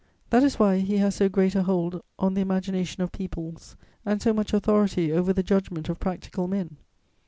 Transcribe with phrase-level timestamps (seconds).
[0.31, 4.19] That is why he has so great a hold on the imagination of peoples and
[4.19, 6.77] so much authority over the judgment of practical men.